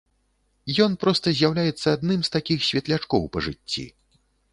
Ён 0.85 0.95
проста 1.03 1.33
з'яўляецца 1.39 1.87
адным 1.97 2.19
з 2.29 2.31
такіх 2.37 2.65
светлячкоў 2.69 3.29
па 3.37 3.45
жыцці. 3.49 3.85